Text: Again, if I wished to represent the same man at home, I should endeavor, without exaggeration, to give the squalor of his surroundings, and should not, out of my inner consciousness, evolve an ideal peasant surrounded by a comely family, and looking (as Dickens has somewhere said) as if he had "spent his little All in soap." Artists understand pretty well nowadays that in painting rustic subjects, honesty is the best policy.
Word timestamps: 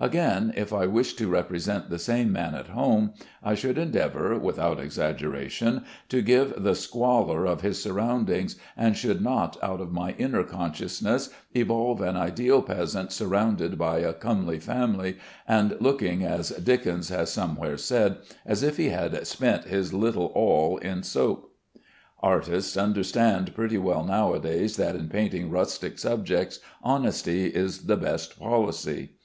Again, 0.00 0.52
if 0.56 0.72
I 0.72 0.86
wished 0.88 1.16
to 1.18 1.28
represent 1.28 1.90
the 1.90 1.98
same 2.00 2.32
man 2.32 2.56
at 2.56 2.66
home, 2.70 3.12
I 3.40 3.54
should 3.54 3.78
endeavor, 3.78 4.36
without 4.36 4.80
exaggeration, 4.80 5.84
to 6.08 6.22
give 6.22 6.60
the 6.64 6.74
squalor 6.74 7.44
of 7.46 7.60
his 7.60 7.80
surroundings, 7.80 8.56
and 8.76 8.96
should 8.96 9.20
not, 9.20 9.56
out 9.62 9.80
of 9.80 9.92
my 9.92 10.16
inner 10.18 10.42
consciousness, 10.42 11.30
evolve 11.54 12.00
an 12.00 12.16
ideal 12.16 12.62
peasant 12.62 13.12
surrounded 13.12 13.78
by 13.78 13.98
a 14.00 14.12
comely 14.12 14.58
family, 14.58 15.18
and 15.46 15.76
looking 15.78 16.24
(as 16.24 16.50
Dickens 16.50 17.08
has 17.10 17.32
somewhere 17.32 17.76
said) 17.76 18.16
as 18.44 18.64
if 18.64 18.78
he 18.78 18.88
had 18.88 19.24
"spent 19.24 19.66
his 19.66 19.94
little 19.94 20.32
All 20.34 20.78
in 20.78 21.04
soap." 21.04 21.52
Artists 22.20 22.76
understand 22.76 23.54
pretty 23.54 23.78
well 23.78 24.02
nowadays 24.02 24.74
that 24.78 24.96
in 24.96 25.08
painting 25.08 25.48
rustic 25.48 26.00
subjects, 26.00 26.58
honesty 26.82 27.46
is 27.46 27.82
the 27.86 27.96
best 27.96 28.36
policy. 28.36 29.12